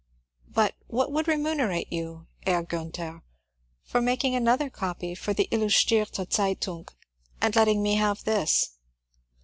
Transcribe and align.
^^ 0.49 0.53
But 0.55 0.73
what 0.87 1.11
would 1.11 1.27
remunerate 1.27 1.93
you, 1.93 2.25
Herr 2.47 2.63
Gunther, 2.63 3.21
for 3.83 4.01
making 4.01 4.33
another 4.33 4.67
copy 4.67 5.13
for 5.13 5.31
the' 5.31 5.47
Illustrirte 5.51 6.25
Zeit 6.33 6.67
ung' 6.67 6.87
and 7.39 7.55
letting 7.55 7.83
me 7.83 7.97
have 7.97 8.23
this?" 8.23 8.79